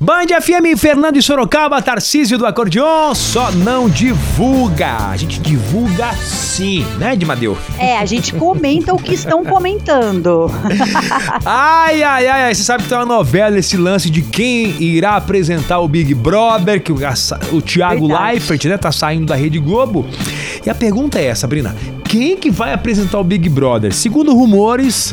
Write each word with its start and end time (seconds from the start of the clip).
Band 0.00 0.26
FM, 0.40 0.78
Fernando 0.78 1.16
e 1.16 1.22
Sorocaba, 1.22 1.82
Tarcísio 1.82 2.38
do 2.38 2.46
Acordeon, 2.46 3.12
só 3.16 3.50
não 3.50 3.90
divulga. 3.90 5.10
A 5.10 5.16
gente 5.16 5.40
divulga 5.40 6.12
sim, 6.12 6.86
né, 6.98 7.16
Dimadeu? 7.16 7.58
É, 7.76 7.98
a 7.98 8.06
gente 8.06 8.32
comenta 8.32 8.94
o 8.94 8.96
que 8.96 9.12
estão 9.12 9.44
comentando. 9.44 10.48
ai, 11.44 12.04
ai, 12.04 12.28
ai, 12.28 12.54
você 12.54 12.62
sabe 12.62 12.84
que 12.84 12.88
tem 12.88 12.96
uma 12.96 13.04
novela, 13.04 13.58
esse 13.58 13.76
lance 13.76 14.08
de 14.08 14.22
quem 14.22 14.80
irá 14.80 15.16
apresentar 15.16 15.80
o 15.80 15.88
Big 15.88 16.14
Brother, 16.14 16.80
que 16.80 16.92
o, 16.92 16.96
o 17.52 17.60
Thiago 17.60 18.06
Verdade. 18.06 18.30
Leifert, 18.30 18.64
né, 18.66 18.78
tá 18.78 18.92
saindo 18.92 19.26
da 19.26 19.34
Rede 19.34 19.58
Globo. 19.58 20.06
E 20.64 20.70
a 20.70 20.76
pergunta 20.76 21.18
é 21.18 21.24
essa, 21.24 21.40
Sabrina, 21.40 21.74
quem 22.04 22.36
que 22.36 22.52
vai 22.52 22.72
apresentar 22.72 23.18
o 23.18 23.24
Big 23.24 23.48
Brother? 23.48 23.92
Segundo 23.92 24.32
rumores 24.32 25.12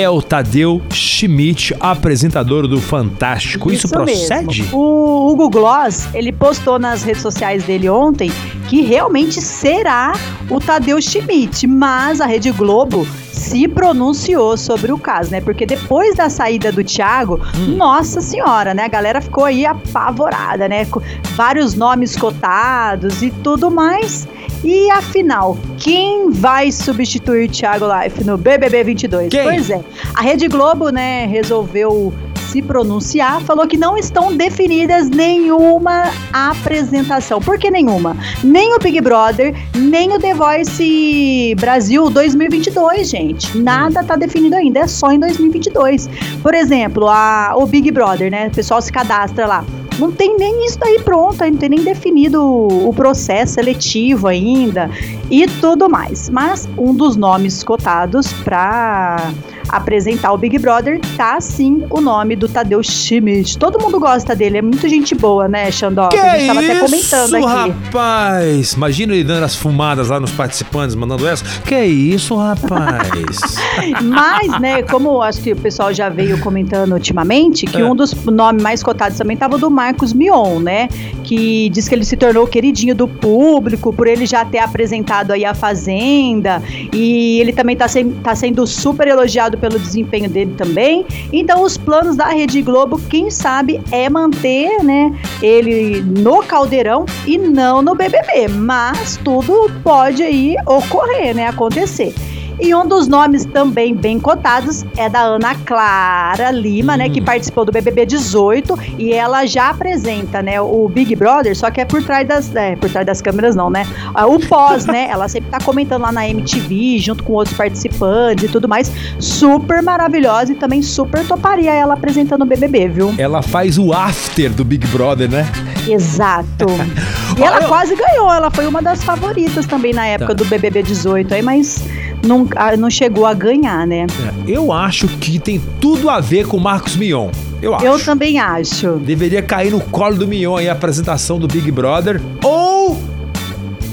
é 0.00 0.08
o 0.08 0.22
Tadeu 0.22 0.80
Schmidt, 0.90 1.76
apresentador 1.78 2.66
do 2.66 2.80
Fantástico. 2.80 3.70
Isso, 3.70 3.86
Isso 3.86 3.94
procede? 3.94 4.62
Mesmo. 4.62 4.78
O 4.78 5.30
Hugo 5.30 5.50
Gloss, 5.50 6.08
ele 6.14 6.32
postou 6.32 6.78
nas 6.78 7.02
redes 7.02 7.20
sociais 7.20 7.64
dele 7.64 7.88
ontem 7.88 8.32
que 8.68 8.80
realmente 8.80 9.42
será 9.42 10.12
o 10.48 10.58
Tadeu 10.58 11.00
Schmidt, 11.02 11.66
mas 11.66 12.20
a 12.20 12.26
Rede 12.26 12.50
Globo 12.50 13.06
se 13.30 13.68
pronunciou 13.68 14.56
sobre 14.56 14.90
o 14.90 14.98
caso, 14.98 15.30
né? 15.30 15.40
Porque 15.40 15.66
depois 15.66 16.14
da 16.14 16.30
saída 16.30 16.72
do 16.72 16.82
Thiago, 16.82 17.40
hum. 17.56 17.76
nossa 17.76 18.20
senhora, 18.20 18.72
né? 18.72 18.84
A 18.84 18.88
galera 18.88 19.20
ficou 19.20 19.44
aí 19.44 19.66
apavorada, 19.66 20.68
né? 20.68 20.86
Com 20.86 21.00
vários 21.34 21.74
nomes 21.74 22.16
cotados 22.16 23.22
e 23.22 23.30
tudo 23.30 23.70
mais. 23.70 24.26
E 24.62 24.90
afinal, 24.90 25.56
quem 25.78 26.30
vai 26.30 26.70
substituir 26.70 27.48
Thiago 27.50 27.86
Life 27.86 28.22
no 28.24 28.36
BBB 28.36 28.84
22? 28.84 29.30
Quem? 29.30 29.42
Pois 29.42 29.70
é, 29.70 29.82
a 30.14 30.20
Rede 30.20 30.48
Globo, 30.48 30.90
né, 30.90 31.26
resolveu 31.26 32.12
se 32.50 32.60
pronunciar, 32.60 33.40
falou 33.42 33.66
que 33.66 33.76
não 33.76 33.96
estão 33.96 34.36
definidas 34.36 35.08
nenhuma 35.08 36.10
apresentação. 36.32 37.40
Por 37.40 37.58
que 37.58 37.70
nenhuma? 37.70 38.16
Nem 38.42 38.74
o 38.74 38.78
Big 38.78 39.00
Brother, 39.00 39.54
nem 39.74 40.12
o 40.12 40.18
The 40.18 40.34
Voice 40.34 41.54
Brasil 41.60 42.10
2022, 42.10 43.08
gente. 43.08 43.56
Nada 43.56 44.02
tá 44.02 44.16
definido 44.16 44.56
ainda, 44.56 44.80
é 44.80 44.86
só 44.88 45.12
em 45.12 45.20
2022. 45.20 46.10
Por 46.42 46.52
exemplo, 46.52 47.08
a, 47.08 47.54
o 47.56 47.66
Big 47.66 47.90
Brother, 47.92 48.30
né? 48.30 48.48
O 48.48 48.50
pessoal 48.50 48.82
se 48.82 48.92
cadastra 48.92 49.46
lá. 49.46 49.64
Não 50.00 50.10
tem 50.10 50.36
nem 50.36 50.64
isso 50.64 50.78
daí 50.78 50.98
pronto, 51.00 51.44
não 51.44 51.56
tem 51.56 51.68
nem 51.68 51.82
definido 51.82 52.42
o 52.42 52.92
processo 52.94 53.54
seletivo 53.54 54.26
ainda 54.26 54.90
e 55.30 55.46
tudo 55.46 55.88
mais. 55.88 56.30
Mas 56.30 56.68
um 56.76 56.94
dos 56.94 57.16
nomes 57.16 57.62
cotados 57.62 58.32
para 58.44 59.32
apresentar 59.70 60.32
o 60.32 60.38
Big 60.38 60.58
Brother, 60.58 61.00
tá 61.16 61.40
sim 61.40 61.84
o 61.90 62.00
nome 62.00 62.34
do 62.34 62.48
Tadeu 62.48 62.82
Schmidt. 62.82 63.56
Todo 63.56 63.80
mundo 63.80 63.98
gosta 63.98 64.34
dele, 64.34 64.58
é 64.58 64.62
muito 64.62 64.88
gente 64.88 65.14
boa, 65.14 65.48
né, 65.48 65.70
Xandó? 65.70 66.08
Que 66.08 66.18
a 66.18 66.38
gente 66.38 66.46
tava 66.46 66.62
isso, 66.62 66.70
até 66.70 66.80
comentando 66.80 67.34
aqui. 67.36 67.70
rapaz! 67.70 68.72
Imagina 68.72 69.14
ele 69.14 69.24
dando 69.24 69.44
as 69.44 69.54
fumadas 69.54 70.08
lá 70.08 70.18
nos 70.18 70.32
participantes, 70.32 70.96
mandando 70.96 71.26
essa. 71.26 71.44
Que 71.62 71.80
isso, 71.84 72.36
rapaz! 72.36 73.40
Mas, 74.02 74.60
né, 74.60 74.82
como 74.82 75.22
acho 75.22 75.40
que 75.40 75.52
o 75.52 75.56
pessoal 75.56 75.92
já 75.92 76.08
veio 76.08 76.40
comentando 76.40 76.92
ultimamente, 76.92 77.66
que 77.66 77.80
é. 77.80 77.84
um 77.84 77.94
dos 77.94 78.12
nomes 78.24 78.62
mais 78.62 78.82
cotados 78.82 79.16
também 79.16 79.36
tava 79.36 79.56
do 79.56 79.70
Marcos 79.90 80.12
Mion, 80.12 80.60
né? 80.60 80.88
Que 81.24 81.68
diz 81.70 81.88
que 81.88 81.94
ele 81.94 82.04
se 82.04 82.16
tornou 82.16 82.46
queridinho 82.46 82.94
do 82.94 83.08
público 83.08 83.92
por 83.92 84.06
ele 84.06 84.24
já 84.24 84.44
ter 84.44 84.58
apresentado 84.58 85.32
aí 85.32 85.44
a 85.44 85.52
Fazenda. 85.52 86.62
E 86.92 87.40
ele 87.40 87.52
também 87.52 87.76
tá, 87.76 87.88
se, 87.88 88.04
tá 88.22 88.34
sendo 88.34 88.66
super 88.66 89.08
elogiado 89.08 89.58
pelo 89.58 89.78
desempenho 89.78 90.30
dele 90.30 90.54
também. 90.56 91.04
Então, 91.32 91.62
os 91.62 91.76
planos 91.76 92.16
da 92.16 92.26
Rede 92.26 92.62
Globo, 92.62 93.00
quem 93.08 93.30
sabe, 93.30 93.80
é 93.90 94.08
manter, 94.08 94.82
né, 94.82 95.12
ele 95.42 96.00
no 96.00 96.42
caldeirão 96.42 97.04
e 97.26 97.36
não 97.36 97.82
no 97.82 97.94
BBB. 97.94 98.48
Mas 98.48 99.18
tudo 99.24 99.70
pode 99.82 100.22
aí 100.22 100.54
ocorrer, 100.66 101.34
né, 101.34 101.46
acontecer. 101.46 102.14
E 102.60 102.74
um 102.74 102.86
dos 102.86 103.08
nomes 103.08 103.46
também 103.46 103.94
bem 103.94 104.20
cotados 104.20 104.84
é 104.96 105.08
da 105.08 105.20
Ana 105.20 105.54
Clara 105.54 106.50
Lima, 106.50 106.94
hum. 106.94 106.96
né, 106.96 107.08
que 107.08 107.20
hum. 107.20 107.24
participou 107.24 107.64
do 107.64 107.72
BBB 107.72 108.06
18 108.06 108.78
e 108.98 109.12
ela 109.12 109.46
já 109.46 109.70
apresenta, 109.70 110.42
né, 110.42 110.60
o 110.60 110.88
Big 110.88 111.16
Brother, 111.16 111.56
só 111.56 111.70
que 111.70 111.80
é 111.80 111.84
por 111.84 112.02
trás 112.02 112.26
das, 112.26 112.54
é, 112.54 112.76
por 112.76 112.90
trás 112.90 113.06
das 113.06 113.22
câmeras 113.22 113.56
não, 113.56 113.70
né? 113.70 113.86
Ah, 114.14 114.26
o 114.26 114.38
pós, 114.40 114.86
né? 114.86 115.08
Ela 115.10 115.28
sempre 115.28 115.50
tá 115.50 115.58
comentando 115.58 116.02
lá 116.02 116.12
na 116.12 116.28
MTV 116.28 116.98
junto 116.98 117.24
com 117.24 117.32
outros 117.32 117.56
participantes 117.56 118.44
e 118.44 118.48
tudo 118.48 118.68
mais. 118.68 118.90
Super 119.18 119.82
maravilhosa 119.82 120.52
e 120.52 120.54
também 120.54 120.82
super 120.82 121.26
toparia 121.26 121.72
ela 121.72 121.94
apresentando 121.94 122.42
o 122.42 122.46
BBB, 122.46 122.88
viu? 122.88 123.14
Ela 123.18 123.42
faz 123.42 123.78
o 123.78 123.92
after 123.92 124.52
do 124.52 124.64
Big 124.64 124.86
Brother, 124.88 125.30
né? 125.30 125.46
Exato. 125.88 126.66
e 127.38 127.42
ela 127.42 127.62
quase 127.66 127.94
ganhou, 127.96 128.32
ela 128.32 128.50
foi 128.50 128.66
uma 128.66 128.82
das 128.82 129.02
favoritas 129.02 129.66
também 129.66 129.92
na 129.92 130.06
época 130.06 130.34
tá. 130.34 130.42
do 130.42 130.44
BBB 130.44 130.82
18 130.82 131.34
aí, 131.34 131.42
mas 131.42 131.82
não, 132.26 132.48
não 132.78 132.90
chegou 132.90 133.26
a 133.26 133.34
ganhar, 133.34 133.86
né? 133.86 134.06
É, 134.46 134.50
eu 134.50 134.72
acho 134.72 135.08
que 135.08 135.38
tem 135.38 135.60
tudo 135.80 136.08
a 136.08 136.20
ver 136.20 136.46
com 136.46 136.56
o 136.56 136.60
Marcos 136.60 136.96
Mion. 136.96 137.30
Eu 137.62 137.74
acho. 137.74 137.84
Eu 137.84 137.98
também 137.98 138.38
acho. 138.38 138.92
Deveria 138.98 139.42
cair 139.42 139.70
no 139.70 139.80
colo 139.80 140.16
do 140.16 140.26
Mion 140.26 140.56
aí 140.56 140.68
a 140.68 140.72
apresentação 140.72 141.38
do 141.38 141.46
Big 141.46 141.70
Brother. 141.70 142.20
Ou 142.42 142.98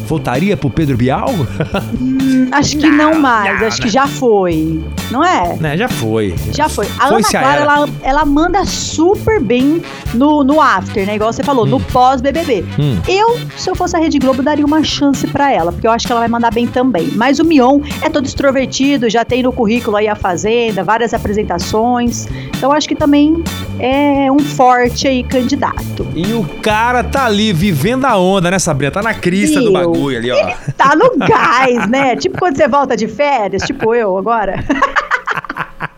voltaria 0.06 0.56
pro 0.56 0.70
Pedro 0.70 0.96
Bial? 0.98 1.30
Hum, 2.00 2.18
acho 2.52 2.78
que 2.78 2.90
não, 2.90 3.12
não 3.12 3.20
mais, 3.20 3.60
não, 3.60 3.68
acho 3.68 3.80
não. 3.80 3.86
que 3.86 3.92
já 3.92 4.08
foi. 4.08 4.84
Não 5.12 5.24
é? 5.24 5.56
Né, 5.56 5.78
já 5.78 5.88
foi. 5.88 6.36
Já 6.52 6.68
foi. 6.68 6.86
A 7.00 7.08
foi 7.08 7.18
Ana 7.18 7.30
Clara, 7.30 7.62
ela, 7.62 7.90
ela 8.04 8.26
manda 8.26 8.66
super 8.66 9.42
bem 9.42 9.82
no, 10.14 10.44
no 10.44 10.60
after, 10.62 11.06
né? 11.06 11.16
Igual 11.16 11.32
você 11.32 11.44
falou, 11.44 11.66
hum. 11.66 11.70
no 11.70 11.80
pós-BBB. 11.80 12.66
Hum. 12.78 13.00
Eu, 13.08 13.40
se 13.56 13.70
eu 13.70 13.76
fosse 13.76 13.96
a 13.96 14.00
Rede 14.00 14.20
Globo, 14.20 14.44
daria 14.44 14.66
uma 14.66 14.84
chance 14.84 15.26
para 15.28 15.52
ela, 15.52 15.72
porque 15.72 15.88
eu 15.88 15.92
acho 15.92 16.06
que 16.06 16.12
ela 16.12 16.22
vai 16.22 16.30
mandar 16.30 16.52
bem 16.52 16.68
também. 16.68 17.12
Mas 17.16 17.40
o 17.40 17.46
Mion 17.46 17.80
é 18.02 18.10
todo 18.10 18.26
extrovertido, 18.26 19.10
já 19.10 19.24
tem 19.24 19.42
no 19.42 19.54
currículo 19.54 19.96
aí 19.96 20.08
a 20.08 20.16
Fazenda, 20.16 20.84
várias 20.84 21.14
apresentações. 21.14 22.28
Então 22.58 22.72
acho 22.72 22.88
que 22.88 22.96
também 22.96 23.44
é 23.80 24.32
um 24.32 24.40
forte 24.40 25.08
aí 25.08 25.24
candidato. 25.24 26.08
E 26.16 26.34
o 26.34 26.44
cara 26.62 27.04
tá 27.04 27.26
ali 27.26 27.54
vivendo 27.54 28.06
a 28.06 28.18
onda, 28.18 28.52
né, 28.52 28.60
Sabrina? 28.60 28.92
Tá 28.92 29.02
na 29.02 29.14
crista 29.14 29.62
do 29.62 29.72
bagulho 29.72 30.18
ali, 30.18 30.32
ó. 30.32 30.38
Ele 30.38 30.56
tá 30.76 30.96
no 30.96 31.12
gás, 31.18 31.88
né? 31.90 32.16
Tipo 32.18 32.37
quando 32.40 32.58
você 32.58 32.68
volta 32.68 32.96
de 32.96 33.08
férias, 33.08 33.64
tipo 33.64 33.94
eu 33.94 34.18
agora. 34.18 34.56